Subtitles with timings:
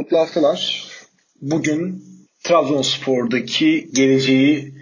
[0.00, 0.84] Mutlu haftalar.
[1.42, 2.04] Bugün
[2.42, 4.74] Trabzonspor'daki geleceği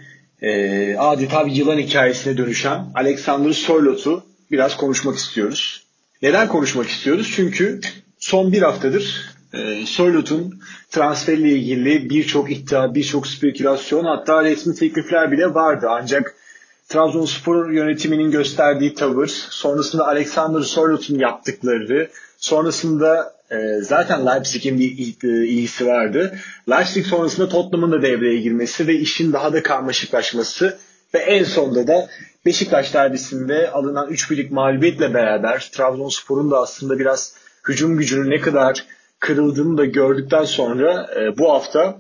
[0.43, 5.87] e, adeta bir yılan hikayesine dönüşen Alexander Soylot'u biraz konuşmak istiyoruz.
[6.23, 7.33] Neden konuşmak istiyoruz?
[7.37, 7.81] Çünkü
[8.19, 10.61] son bir haftadır e, Soylot'un
[10.91, 15.87] transferle ilgili birçok iddia, birçok spekülasyon hatta resmi teklifler bile vardı.
[15.91, 16.35] Ancak
[16.89, 25.87] Trabzonspor yönetiminin gösterdiği tavır, sonrasında Alexander Soylot'un yaptıkları, sonrasında e, zaten Leipzig'in bir e, ilgisi
[25.87, 26.39] vardı.
[26.71, 30.79] Leipzig sonrasında Tottenham'ın da devreye girmesi ve işin daha da karmaşıklaşması
[31.15, 32.09] ve en sonunda da
[32.47, 37.35] Beşiktaş derbisinde alınan 3 birlik mağlubiyetle beraber Trabzonspor'un da aslında biraz
[37.69, 38.85] hücum gücünün ne kadar
[39.21, 41.99] kırıldığını da gördükten sonra e, bu hafta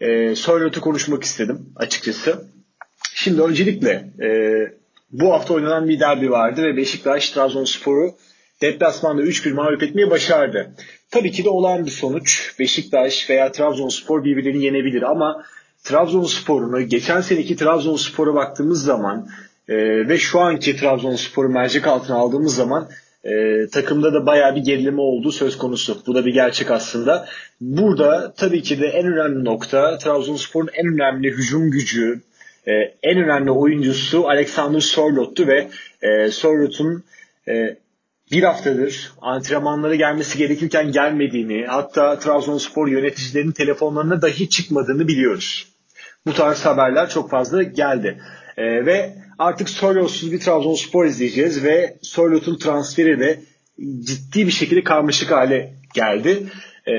[0.00, 2.44] e, Soylot'u konuşmak istedim açıkçası.
[3.14, 3.90] Şimdi öncelikle
[4.22, 4.28] e,
[5.12, 8.14] bu hafta oynanan bir derbi vardı ve Beşiktaş Trabzonspor'u
[8.62, 10.74] deplasmanda 3-1 mağlup etmeyi başardı.
[11.10, 12.54] Tabii ki de olan bir sonuç.
[12.58, 15.44] Beşiktaş veya Trabzonspor birbirlerini yenebilir ama
[15.84, 19.28] Trabzonspor'unu geçen seneki Trabzonspor'a baktığımız zaman
[19.68, 22.88] e, ve şu anki Trabzonspor'u mercek altına aldığımız zaman
[23.24, 23.30] e,
[23.72, 26.02] takımda da bayağı bir gerileme olduğu söz konusu.
[26.06, 27.28] Bu da bir gerçek aslında.
[27.60, 32.20] Burada tabii ki de en önemli nokta Trabzonspor'un en önemli hücum gücü,
[32.66, 35.68] e, en önemli oyuncusu Alexander Sorlot'tu ve
[36.02, 37.04] e, Sorlot'un
[37.48, 37.76] e,
[38.32, 45.66] bir haftadır antrenmanlara gelmesi gerekirken gelmediğini hatta Trabzonspor yöneticilerinin telefonlarına dahi çıkmadığını biliyoruz.
[46.26, 48.20] Bu tarz haberler çok fazla geldi.
[48.56, 53.40] ee, ve artık Soylot'suz bir Trabzonspor izleyeceğiz ve Soylot'un transferi de
[54.00, 56.46] ciddi bir şekilde karmaşık hale geldi.
[56.88, 56.92] ee,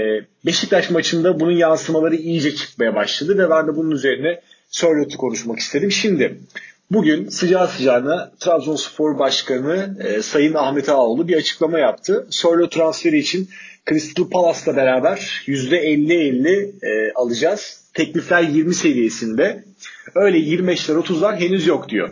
[0.46, 5.92] Beşiktaş maçında bunun yansımaları iyice çıkmaya başladı ve ben de bunun üzerine Soylot'u konuşmak istedim.
[5.92, 6.40] Şimdi
[6.92, 12.28] Bugün sıcağı sıcağına Trabzonspor Başkanı e, Sayın Ahmet Ağoğlu bir açıklama yaptı.
[12.30, 13.50] Sorlo transferi için
[13.90, 16.50] Crystal Palace'la beraber %50-50
[16.86, 17.90] e, alacağız.
[17.94, 19.64] Teklifler 20 seviyesinde.
[20.16, 22.10] Öyle 25'ler 30'lar henüz yok diyor.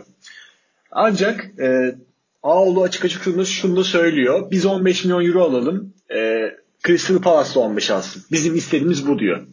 [0.90, 1.94] Ancak e,
[2.42, 4.50] Ağoğlu açık açık şunu, şunu da söylüyor.
[4.50, 5.94] Biz 15 milyon euro alalım.
[6.14, 6.50] E,
[6.86, 8.22] Crystal Palace da 15 alsın.
[8.32, 9.46] Bizim istediğimiz bu diyor.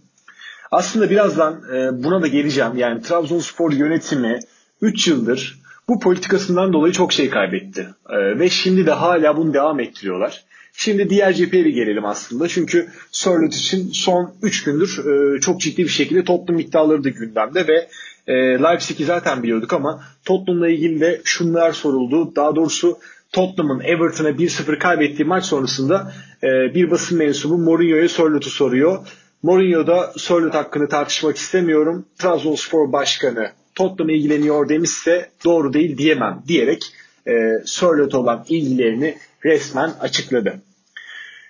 [0.71, 2.77] Aslında birazdan e, buna da geleceğim.
[2.77, 4.39] Yani Trabzonspor yönetimi
[4.81, 7.87] 3 yıldır bu politikasından dolayı çok şey kaybetti.
[8.09, 10.43] Ee, ve şimdi de hala bunu devam ettiriyorlar.
[10.73, 12.47] Şimdi diğer cepheye bir gelelim aslında.
[12.47, 17.67] Çünkü Sörlot için son 3 gündür e, çok ciddi bir şekilde Tottenham iddiaları da gündemde
[17.67, 17.87] ve
[18.27, 22.35] e, Leipzig'i zaten biliyorduk ama Tottenham'la ilgili de şunlar soruldu.
[22.35, 22.97] Daha doğrusu
[23.31, 26.13] Tottenham'ın Everton'a 1-0 kaybettiği maç sonrasında
[26.43, 29.07] e, bir basın mensubu Mourinho'ya Sörlot'u soruyor.
[29.43, 32.05] Mourinho da Sörlot hakkını tartışmak istemiyorum.
[32.17, 36.83] Trabzonspor Başkanı Tottenham ilgileniyor demişse doğru değil diyemem diyerek
[37.27, 37.31] e,
[37.65, 39.15] Sörlot olan ilgilerini
[39.45, 40.61] resmen açıkladı.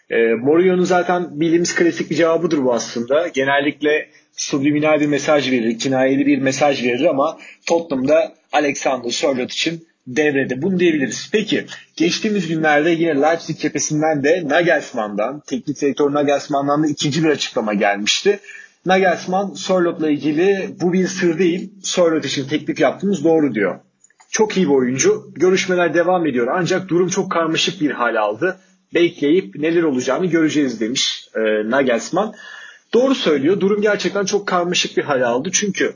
[0.09, 3.27] E, Mourinho'nun zaten bildiğimiz klasik bir cevabıdır bu aslında.
[3.27, 10.61] Genellikle subliminal bir mesaj verir, kinayeli bir mesaj verir ama Tottenham'da Alexander Sörlot için devrede.
[10.61, 11.29] Bunu diyebiliriz.
[11.31, 11.65] Peki
[11.95, 18.39] geçtiğimiz günlerde yine Leipzig cephesinden de Nagelsmann'dan, teknik direktör Nagelsmann'dan da ikinci bir açıklama gelmişti.
[18.85, 21.73] Nagelsmann Sörlot'la ilgili bu bir sır değil.
[21.83, 23.79] Sörlot için teklif yaptığımız doğru diyor.
[24.31, 25.31] Çok iyi bir oyuncu.
[25.35, 26.47] Görüşmeler devam ediyor.
[26.53, 28.57] Ancak durum çok karmaşık bir hal aldı.
[28.93, 31.39] Bekleyip neler olacağını göreceğiz demiş e,
[31.69, 32.33] Nagelsmann.
[32.93, 33.59] Doğru söylüyor.
[33.59, 35.49] Durum gerçekten çok karmaşık bir hal aldı.
[35.53, 35.94] Çünkü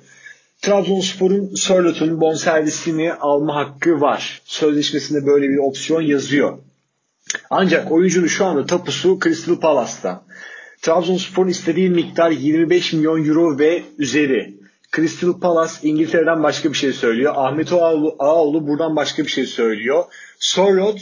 [0.62, 4.42] Trabzonspor'un Sörlot'un bonservisini alma hakkı var.
[4.46, 6.58] Sözleşmesinde böyle bir opsiyon yazıyor.
[7.50, 10.24] Ancak oyuncunun şu anda tapusu Crystal Palace'ta.
[10.82, 14.54] Trabzonspor'un istediği miktar 25 milyon euro ve üzeri.
[14.96, 17.34] Crystal Palace İngiltere'den başka bir şey söylüyor.
[17.36, 20.04] Ahmet Ağaoğlu, Ağaoğlu buradan başka bir şey söylüyor.
[20.40, 21.02] Sorot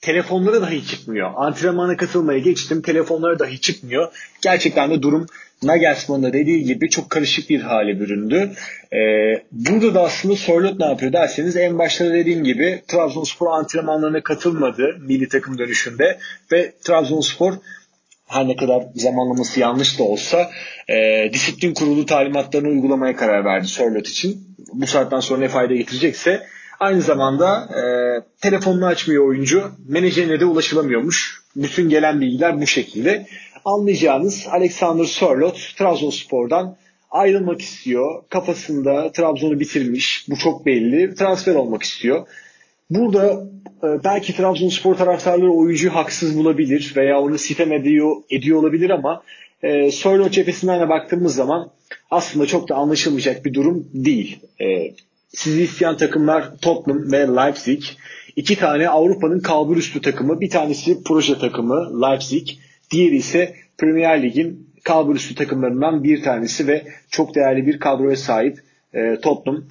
[0.00, 1.30] telefonlara dahi çıkmıyor.
[1.36, 2.82] Antrenmana katılmaya geçtim.
[2.82, 4.12] Telefonlara dahi çıkmıyor.
[4.42, 5.26] Gerçekten de durum
[5.62, 8.50] Nagelsmann'ın da dediği gibi çok karışık bir hale büründü.
[8.92, 14.96] Ee, burada da aslında Sorlot ne yapıyor derseniz en başta dediğim gibi Trabzonspor antrenmanlarına katılmadı
[15.00, 16.18] milli takım dönüşünde
[16.52, 17.54] ve Trabzonspor
[18.32, 20.50] her ne kadar zamanlaması yanlış da olsa
[20.88, 24.56] e, disiplin kurulu talimatlarını uygulamaya karar verdi Sörlot için.
[24.72, 26.42] Bu saatten sonra ne fayda getirecekse
[26.80, 27.82] aynı zamanda e,
[28.40, 29.70] telefonunu açmıyor oyuncu.
[29.88, 31.42] Menajerine de ulaşılamıyormuş.
[31.56, 33.26] Bütün gelen bilgiler bu şekilde.
[33.64, 36.76] Anlayacağınız Alexander Sörlot Trabzonspor'dan
[37.10, 38.22] ayrılmak istiyor.
[38.28, 40.26] Kafasında Trabzon'u bitirmiş.
[40.28, 41.14] Bu çok belli.
[41.14, 42.26] Transfer olmak istiyor.
[42.90, 43.46] Burada
[43.82, 49.22] e, belki Trabzonspor taraftarları oyuncuyu haksız bulabilir veya onu sitem ediyor, ediyor olabilir ama
[49.62, 51.70] e, Soylo cephesinden de baktığımız zaman
[52.10, 54.40] aslında çok da anlaşılmayacak bir durum değil.
[54.60, 54.94] E,
[55.28, 57.82] sizi isteyen takımlar Tottenham ve Leipzig.
[58.36, 60.40] İki tane Avrupa'nın kalbur üstü takımı.
[60.40, 62.48] Bir tanesi proje takımı Leipzig.
[62.90, 68.58] Diğeri ise Premier Lig'in kalbur üstü takımlarından bir tanesi ve çok değerli bir kadroya sahip
[68.94, 69.64] e, Tottenham.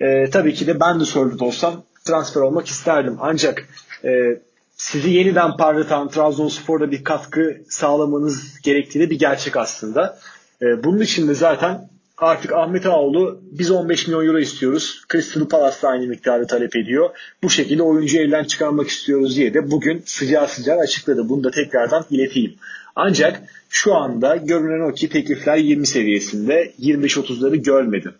[0.00, 3.16] E, tabii ki de ben de Sörlüt olsam transfer olmak isterdim.
[3.20, 3.68] Ancak
[4.04, 4.40] e,
[4.76, 10.18] sizi yeniden parlatan Trabzonspor'da bir katkı sağlamanız gerektiği bir gerçek aslında.
[10.62, 11.88] E, bunun için de zaten
[12.18, 15.02] artık Ahmet Ağoğlu biz 15 milyon euro istiyoruz.
[15.12, 17.10] Crystal Palace da aynı miktarı talep ediyor.
[17.42, 21.28] Bu şekilde oyuncu elden çıkarmak istiyoruz diye de bugün sıcağı sıcağı açıkladı.
[21.28, 22.54] Bunu da tekrardan ileteyim.
[22.96, 28.14] Ancak şu anda görünen o ki teklifler 20 seviyesinde 25-30'ları görmedi.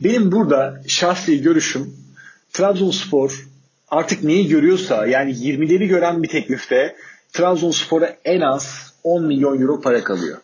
[0.00, 2.01] Benim burada şahsi görüşüm
[2.52, 3.46] Trabzonspor
[3.88, 6.96] artık neyi görüyorsa yani 20'leri gören bir teklifte
[7.32, 10.38] Trabzonspor'a en az 10 milyon euro para kalıyor.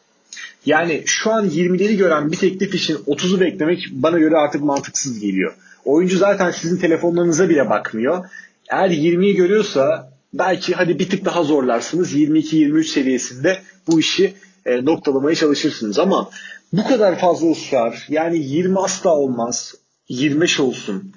[0.66, 5.54] Yani şu an 20'leri gören bir teklif için 30'u beklemek bana göre artık mantıksız geliyor.
[5.84, 8.24] Oyuncu zaten sizin telefonlarınıza bile bakmıyor.
[8.70, 12.14] Eğer 20'yi görüyorsa belki hadi bir tık daha zorlarsınız.
[12.14, 14.34] 22-23 seviyesinde bu işi
[14.66, 16.30] e, noktalamaya çalışırsınız ama
[16.72, 19.74] bu kadar fazla ısrar yani 20 asla olmaz.
[20.08, 21.12] 25 olsun.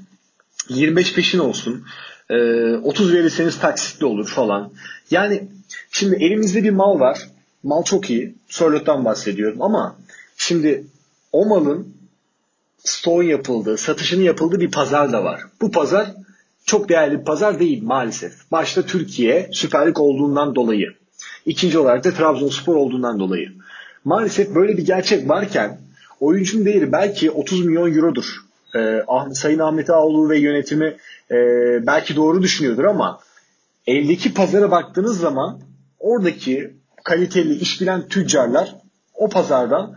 [0.70, 1.86] 25 peşin olsun.
[2.30, 2.36] E,
[2.76, 4.74] 30 verirseniz taksitli olur falan.
[5.12, 5.44] Yani
[5.92, 7.30] şimdi elimizde bir mal var.
[7.64, 8.36] Mal çok iyi.
[8.50, 9.96] Sörlot'tan bahsediyorum ama
[10.38, 10.84] şimdi
[11.32, 11.94] o malın
[12.84, 15.42] stoğun yapıldığı, satışının yapıldığı bir pazar da var.
[15.62, 16.14] Bu pazar
[16.66, 18.52] çok değerli bir pazar değil maalesef.
[18.52, 20.94] Başta Türkiye Süper Lig olduğundan dolayı.
[21.46, 23.54] İkinci olarak da Trabzonspor olduğundan dolayı.
[24.06, 25.82] Maalesef böyle bir gerçek varken
[26.20, 28.26] oyuncunun değeri belki 30 milyon eurodur.
[28.76, 29.04] Ee,
[29.34, 30.98] Sayın Ahmet Ağoğlu ve yönetimi
[31.32, 31.36] e,
[31.88, 33.20] belki doğru düşünüyordur ama
[33.88, 35.60] eldeki pazara baktığınız zaman
[36.00, 36.74] oradaki
[37.04, 38.76] kaliteli iş bilen tüccarlar
[39.14, 39.96] o pazardan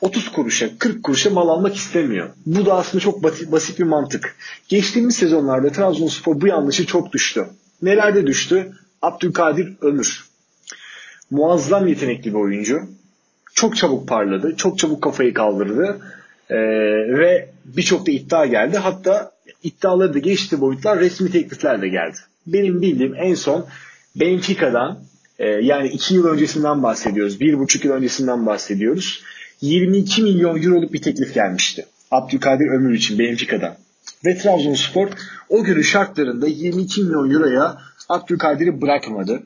[0.00, 2.30] 30 kuruşa 40 kuruşa mal almak istemiyor.
[2.46, 4.36] Bu da aslında çok basit, basit bir mantık.
[4.68, 7.46] Geçtiğimiz sezonlarda Trabzonspor bu yanlışı çok düştü.
[7.82, 8.72] Nelerde düştü?
[9.02, 10.24] Abdülkadir Ömür.
[11.30, 12.80] Muazzam yetenekli bir oyuncu.
[13.54, 14.56] Çok çabuk parladı.
[14.56, 15.98] Çok çabuk kafayı kaldırdı.
[16.50, 16.56] Ee,
[17.18, 18.78] ve birçok da iddia geldi.
[18.78, 19.32] Hatta
[19.62, 22.16] iddiaları da geçti boyutlar resmi teklifler de geldi.
[22.46, 23.66] Benim bildiğim en son
[24.16, 24.98] Benfica'dan
[25.38, 27.40] e, yani 2 yıl öncesinden bahsediyoruz.
[27.40, 29.22] 1,5 yıl öncesinden bahsediyoruz.
[29.60, 31.86] 22 milyon euroluk bir teklif gelmişti.
[32.10, 33.76] Abdülkadir Ömür için Benfica'dan.
[34.24, 35.08] Ve Trabzonspor
[35.48, 37.78] o günün şartlarında 22 milyon euroya
[38.08, 39.42] Abdülkadir'i bırakmadı.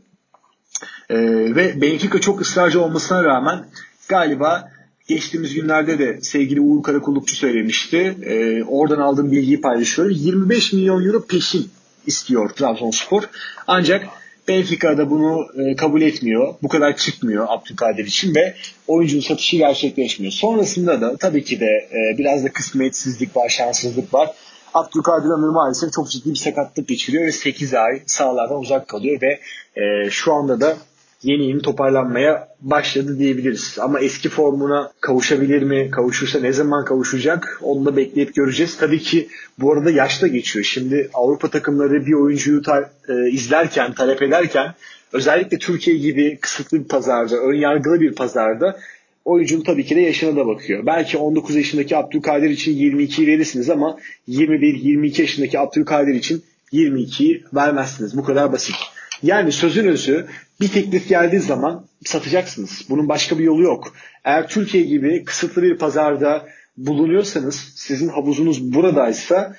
[1.11, 1.17] Ee,
[1.55, 3.65] ve Benfica çok ısrarcı olmasına rağmen
[4.09, 4.70] galiba
[5.08, 8.16] geçtiğimiz günlerde de sevgili Uğur Karakullukçu söylemişti.
[8.22, 10.14] Ee, oradan aldığım bilgiyi paylaşıyorum.
[10.16, 11.70] 25 milyon euro peşin
[12.06, 13.22] istiyor Trabzonspor.
[13.66, 14.06] Ancak
[14.49, 16.55] Benfica da bunu e, kabul etmiyor.
[16.62, 18.55] Bu kadar çıkmıyor Abdülkadir için ve
[18.87, 20.32] oyuncunun satışı gerçekleşmiyor.
[20.32, 24.31] Sonrasında da tabii ki de e, biraz da kısmetsizlik var, şanssızlık var.
[24.75, 29.40] Abdülkadir Ömür maalesef çok ciddi bir sakatlık geçiriyor ve 8 ay sahalardan uzak kalıyor ve
[29.82, 30.76] e, şu anda da
[31.23, 33.76] yeni yeni toparlanmaya başladı diyebiliriz.
[33.81, 35.91] Ama eski formuna kavuşabilir mi?
[35.91, 37.59] Kavuşursa ne zaman kavuşacak?
[37.62, 38.76] Onu da bekleyip göreceğiz.
[38.76, 39.29] Tabii ki
[39.59, 40.65] bu arada yaşta geçiyor.
[40.65, 44.75] Şimdi Avrupa takımları bir oyuncuyu ta- e, izlerken, talep ederken
[45.12, 48.79] özellikle Türkiye gibi kısıtlı bir pazarda, ön yargılı bir pazarda
[49.25, 50.87] oyuncunun tabii ki de yaşına da bakıyor.
[50.87, 53.99] Belki 19 yaşındaki Abdülkadir için 22'yi verirsiniz ama
[54.29, 56.43] 21-22 yaşındaki Abdülkadir için
[56.73, 58.17] 22'yi vermezsiniz.
[58.17, 58.75] Bu kadar basit.
[59.23, 60.26] Yani sözün özü
[60.61, 62.87] bir teklif geldiği zaman satacaksınız.
[62.91, 63.94] Bunun başka bir yolu yok.
[64.25, 69.56] Eğer Türkiye gibi kısıtlı bir pazarda bulunuyorsanız sizin havuzunuz buradaysa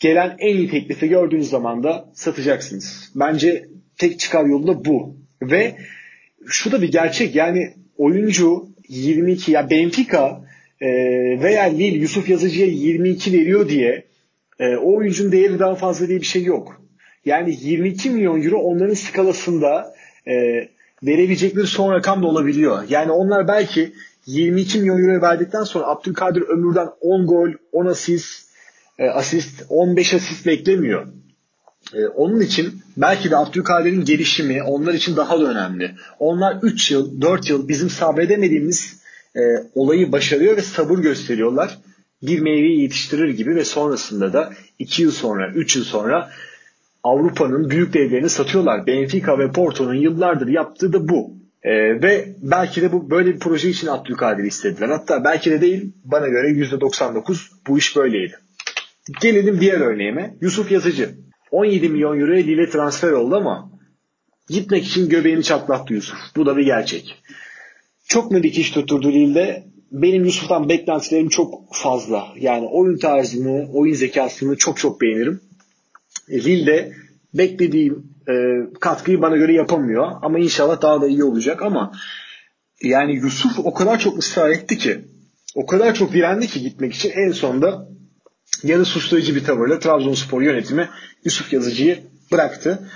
[0.00, 3.12] gelen en iyi teklifi gördüğünüz zaman da satacaksınız.
[3.14, 5.16] Bence tek çıkar yolu da bu.
[5.42, 5.76] Ve
[6.46, 10.40] şu da bir gerçek yani oyuncu 22 ya Benfica
[10.80, 10.88] e,
[11.42, 14.04] veya Lille Yusuf Yazıcı'ya 22 veriyor diye
[14.58, 16.79] e, o oyuncunun değeri daha fazla diye bir şey yok.
[17.24, 19.94] Yani 22 milyon euro onların skalasında
[20.26, 20.32] e,
[21.02, 22.82] verebilecekleri son rakam da olabiliyor.
[22.88, 23.92] Yani onlar belki
[24.26, 28.46] 22 milyon euro verdikten sonra Abdülkadir Ömür'den 10 gol, 10 asist,
[28.98, 31.06] e, asist 15 asist beklemiyor.
[31.94, 35.94] E, onun için belki de Abdülkadir'in gelişimi onlar için daha da önemli.
[36.18, 39.00] Onlar 3 yıl, 4 yıl bizim sabredemediğimiz
[39.36, 39.40] e,
[39.74, 41.78] olayı başarıyor ve sabır gösteriyorlar.
[42.22, 46.30] Bir meyveyi yetiştirir gibi ve sonrasında da 2 yıl sonra, 3 yıl sonra
[47.02, 48.86] Avrupa'nın büyük devlerini satıyorlar.
[48.86, 51.40] Benfica ve Porto'nun yıllardır yaptığı da bu.
[51.62, 54.88] Ee, ve belki de bu böyle bir proje için Abdülkadir'i istediler.
[54.88, 58.34] Hatta belki de değil bana göre %99 bu iş böyleydi.
[59.22, 60.36] Gelelim diğer örneğime.
[60.40, 61.10] Yusuf Yazıcı.
[61.50, 63.70] 17 milyon euroya Lille transfer oldu ama
[64.48, 66.18] gitmek için göbeğini çatlattı Yusuf.
[66.36, 67.22] Bu da bir gerçek.
[68.08, 69.64] Çok mu dikiş tutturdu Lille'de?
[69.92, 72.26] Benim Yusuf'tan beklentilerim çok fazla.
[72.36, 75.40] Yani oyun tarzını, oyun zekasını çok çok beğenirim.
[76.28, 76.92] E, Lille
[77.34, 78.34] beklediğim e,
[78.80, 80.10] katkıyı bana göre yapamıyor.
[80.22, 81.92] Ama inşallah daha da iyi olacak ama
[82.82, 85.04] yani Yusuf o kadar çok ısrar etti ki
[85.54, 87.88] o kadar çok direndi ki gitmek için en sonunda
[88.62, 90.88] yarı suçlayıcı bir tavırla Trabzonspor yönetimi
[91.24, 92.02] Yusuf Yazıcı'yı
[92.32, 92.90] bıraktı.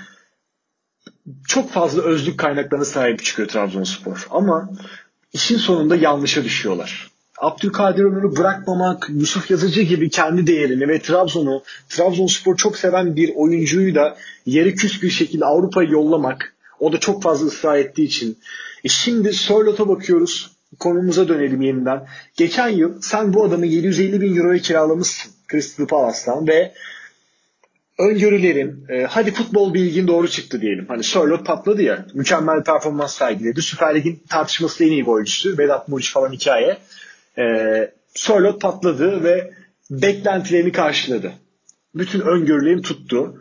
[1.47, 4.27] Çok fazla özlük kaynaklarına sahip çıkıyor Trabzonspor.
[4.29, 4.69] Ama
[5.33, 7.11] işin sonunda yanlışa düşüyorlar.
[7.37, 13.95] Abdülkadir Ömür'ü bırakmamak, Yusuf Yazıcı gibi kendi değerini ve Trabzon'u, Trabzonspor çok seven bir oyuncuyu
[13.95, 18.37] da yeri küs bir şekilde Avrupa'ya yollamak, o da çok fazla ısrar ettiği için.
[18.83, 22.07] E şimdi Sörlot'a bakıyoruz, konumuza dönelim yeniden.
[22.37, 26.73] Geçen yıl sen bu adamı 750 bin euroya kiralamışsın Crystal Palace'tan ve
[27.99, 30.85] öngörülerin e, hadi futbol bilgin doğru çıktı diyelim.
[30.87, 32.05] Hani Sörlot patladı ya.
[32.13, 33.61] Mükemmel performans sergiledi.
[33.61, 35.57] Süper Lig'in tartışması en iyi golcüsü.
[35.57, 36.77] Vedat Muriç falan hikaye.
[37.37, 37.43] E,
[38.13, 39.53] Sörlot patladı ve
[39.91, 41.33] beklentilerini karşıladı.
[41.95, 43.39] Bütün öngörülerim tuttu.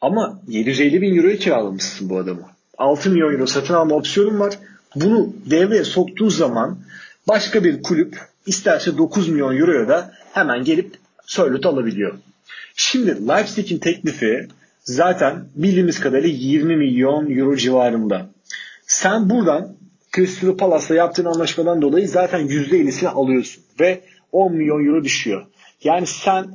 [0.00, 2.50] Ama 750 bin euroya kiralamışsın bu adamı.
[2.78, 4.58] 6 milyon euro satın alma opsiyonun var.
[4.94, 6.78] Bunu devreye soktuğu zaman
[7.28, 10.94] başka bir kulüp isterse 9 milyon euroya da hemen gelip
[11.26, 12.14] Sörlot'u alabiliyor.
[12.74, 14.48] Şimdi Leipzig'in teklifi
[14.84, 18.26] zaten bildiğimiz kadarıyla 20 milyon euro civarında.
[18.86, 19.76] Sen buradan
[20.16, 24.00] Crystal Palace'la yaptığın anlaşmadan dolayı zaten %50'sini alıyorsun ve
[24.32, 25.46] 10 milyon euro düşüyor.
[25.84, 26.46] Yani sen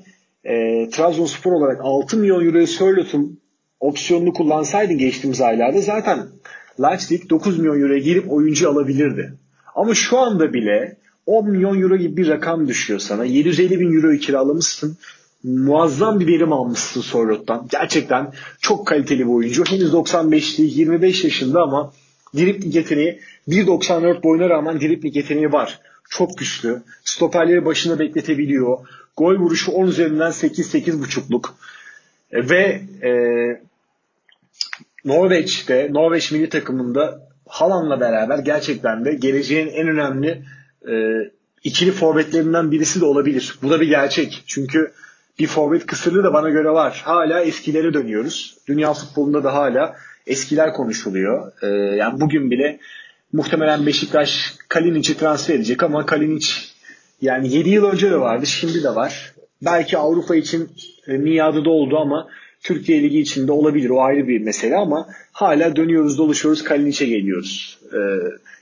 [0.43, 3.39] e, Trabzonspor olarak 6 milyon euroyu Sörlot'un
[3.79, 6.27] opsiyonunu kullansaydın geçtiğimiz aylarda zaten
[6.81, 9.33] Leipzig 9 milyon euroya girip oyuncu alabilirdi.
[9.75, 13.25] Ama şu anda bile 10 milyon euro gibi bir rakam düşüyor sana.
[13.25, 14.97] 750 bin euroyu kiralamışsın
[15.43, 17.67] muazzam bir verim almışsın Sorlot'tan.
[17.71, 19.63] Gerçekten çok kaliteli bir oyuncu.
[19.65, 21.93] Henüz 95'li 25 yaşında ama
[22.35, 23.19] dripling yeteneği
[23.49, 25.79] 1.94 boyuna rağmen dripling yeteneği var.
[26.09, 26.81] Çok güçlü.
[27.03, 28.77] Stoperleri başında bekletebiliyor.
[29.17, 31.49] Gol vuruşu 10 üzerinden 8-8.5'luk.
[32.31, 33.11] E, ve e,
[35.05, 40.43] Norveç'te, Norveç milli takımında Haaland'la beraber gerçekten de geleceğin en önemli
[40.87, 40.93] e,
[41.63, 43.55] ikili forvetlerinden birisi de olabilir.
[43.61, 44.43] Bu da bir gerçek.
[44.47, 44.91] Çünkü
[45.39, 47.01] bir forvet kısırlığı da bana göre var.
[47.05, 48.57] Hala eskilere dönüyoruz.
[48.67, 49.95] Dünya futbolunda da hala
[50.27, 51.51] eskiler konuşuluyor.
[51.61, 52.79] Ee, yani bugün bile
[53.33, 56.47] muhtemelen Beşiktaş Kalinic'i transfer edecek ama Kalinic
[57.21, 59.33] yani 7 yıl önce de vardı, şimdi de var.
[59.61, 60.69] Belki Avrupa için
[61.07, 62.27] e, miadı doldu ama
[62.61, 63.89] Türkiye Ligi için de olabilir.
[63.89, 67.79] O ayrı bir mesele ama hala dönüyoruz, dolaşıyoruz, Kalinic'e geliyoruz.
[67.93, 67.97] Ee,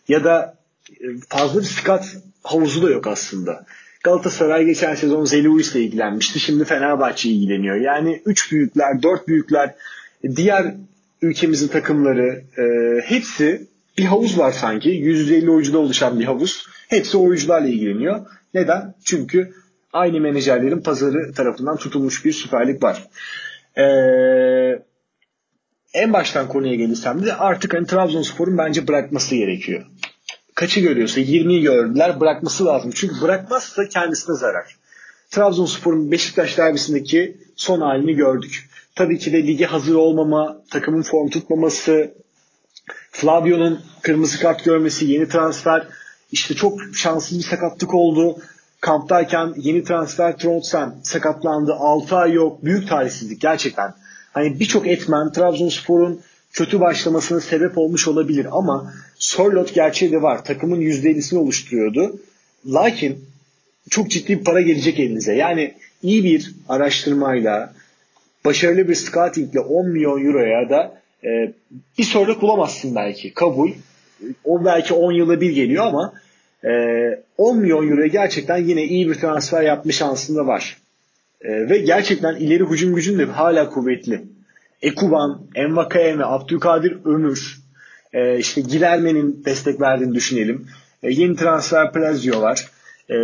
[0.08, 0.56] ya da
[1.02, 3.66] e, fazla bir skat havuzu da yok aslında.
[4.04, 6.40] Galatasaray geçen sezon Zeluis ile ilgilenmişti.
[6.40, 7.76] Şimdi Fenerbahçe ilgileniyor.
[7.76, 9.76] Yani üç büyükler, dört büyükler,
[10.36, 10.76] diğer
[11.22, 12.64] ülkemizin takımları e,
[13.06, 14.90] hepsi bir havuz var sanki.
[14.90, 16.68] 150 oyuncuda oluşan bir havuz.
[16.88, 18.26] Hepsi oyuncularla ilgileniyor.
[18.54, 18.94] Neden?
[19.06, 19.54] Çünkü
[19.94, 23.08] aynı menajerlerin pazarı tarafından tutulmuş bir Süper Lig var.
[23.78, 24.80] Ee,
[25.94, 29.86] en baştan konuya gelirsem de artık hani Trabzonspor'un bence bırakması gerekiyor
[30.60, 32.92] kaçı görüyorsa 20'yi gördüler bırakması lazım.
[32.96, 34.76] Çünkü bırakmazsa kendisine zarar.
[35.32, 38.70] Trabzonspor'un Beşiktaş derbisindeki son halini gördük.
[38.96, 42.14] Tabii ki de lige hazır olmama, takımın form tutmaması,
[43.12, 45.88] Flavio'nun kırmızı kart görmesi, yeni transfer,
[46.32, 48.38] işte çok şanssız bir sakatlık oldu.
[48.82, 51.74] Kamptayken yeni transfer Trondsen sakatlandı.
[51.74, 52.66] 6 ay yok.
[52.66, 53.94] Büyük talihsizlik gerçekten.
[54.34, 56.22] Hani birçok etmen Trabzonspor'un
[56.54, 60.46] kötü başlamasına sebep olmuş olabilir ama Sörlot gerçeği de var.
[60.46, 62.20] Takımın %50'sini oluşturuyordu.
[62.66, 63.26] Lakin
[63.90, 65.36] çok ciddi bir para gelecek elinize.
[65.36, 67.74] Yani iyi bir araştırmayla,
[68.46, 71.54] başarılı bir scoutingle 10 milyon euroya da e,
[71.98, 73.34] bir Sörlot bulamazsın belki.
[73.34, 73.72] Kabul.
[74.44, 76.14] O belki 10 yıla bir geliyor ama
[76.64, 76.70] e,
[77.38, 80.78] 10 milyon euroya gerçekten yine iyi bir transfer yapma şansında var.
[81.42, 84.22] E, ve gerçekten ileri hücum gücün de hala kuvvetli.
[84.82, 87.60] Ekuban, Envakayeme, Abdülkadir Ömür,
[88.14, 90.68] e, işte Gilerme'nin destek verdiğini düşünelim.
[91.04, 92.68] E, yeni transfer Plazio var.
[93.10, 93.16] E,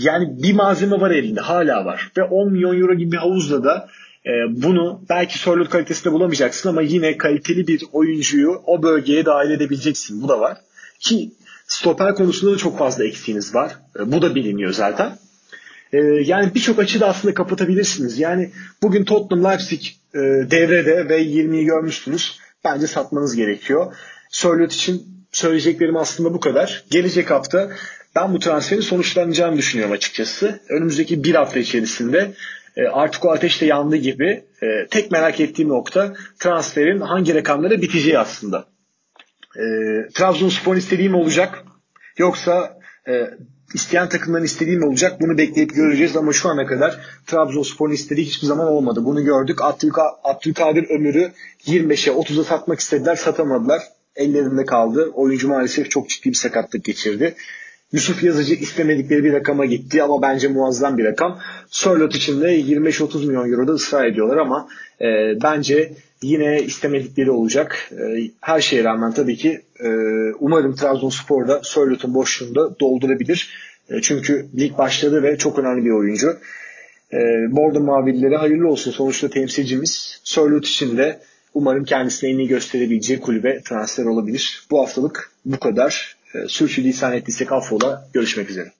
[0.00, 2.12] yani bir malzeme var elinde hala var.
[2.18, 3.88] Ve 10 milyon euro gibi bir havuzla da
[4.26, 4.30] e,
[4.62, 10.22] bunu belki Sörlot kalitesinde bulamayacaksın ama yine kaliteli bir oyuncuyu o bölgeye dahil edebileceksin.
[10.22, 10.58] Bu da var.
[11.00, 11.32] Ki
[11.66, 13.72] stoper konusunda da çok fazla eksiğiniz var.
[14.00, 15.12] E, bu da biliniyor zaten.
[15.92, 18.18] E, yani birçok açıda aslında kapatabilirsiniz.
[18.18, 18.50] Yani
[18.82, 19.82] bugün Tottenham Leipzig
[20.14, 20.18] e,
[20.50, 22.38] devrede ve 20'yi görmüşsünüz.
[22.64, 23.94] Bence satmanız gerekiyor.
[24.30, 26.84] Sörlot için söyleyeceklerim aslında bu kadar.
[26.90, 27.70] Gelecek hafta
[28.16, 30.60] ben bu transferin sonuçlanacağını düşünüyorum açıkçası.
[30.68, 32.34] Önümüzdeki bir hafta içerisinde
[32.76, 37.82] e, artık o ateş de yandı gibi e, tek merak ettiğim nokta transferin hangi rakamlara
[37.82, 38.66] biteceği aslında.
[39.56, 39.62] E,
[40.14, 41.64] Trabzonspor'un istediği mi olacak
[42.18, 42.78] yoksa
[43.08, 43.30] e,
[43.74, 48.46] isteyen takımların istediği mi olacak bunu bekleyip göreceğiz ama şu ana kadar Trabzonspor'un istediği hiçbir
[48.46, 49.04] zaman olmadı.
[49.04, 49.58] Bunu gördük.
[49.62, 51.32] Abdülka, Abdülkadir Ömür'ü
[51.66, 53.82] 25'e 30'a satmak istediler satamadılar.
[54.16, 55.10] ellerinde kaldı.
[55.14, 57.34] Oyuncu maalesef çok ciddi bir sakatlık geçirdi.
[57.92, 61.40] Yusuf Yazıcı istemedikleri bir rakama gitti ama bence muazzam bir rakam.
[61.70, 64.68] Sörlot için de 25-30 milyon euroda ısrar ediyorlar ama
[65.00, 65.06] e,
[65.42, 67.90] bence yine istemedikleri olacak.
[67.92, 69.88] E, her şeye rağmen tabii ki e,
[70.40, 73.50] umarım Trabzonspor'da Sörlot'un boşluğunu doldurabilir.
[73.90, 76.36] E, çünkü lig başladı ve çok önemli bir oyuncu.
[77.12, 77.18] E,
[77.50, 78.90] Bordo Mavililere hayırlı olsun.
[78.90, 80.20] Sonuçta temsilcimiz.
[80.24, 81.20] Sörlot için de
[81.54, 84.66] umarım kendisine en iyi gösterebileceği kulübe transfer olabilir.
[84.70, 86.16] Bu haftalık bu kadar.
[86.34, 88.08] E, sürçülisan ettiysek affola.
[88.12, 88.79] Görüşmek üzere.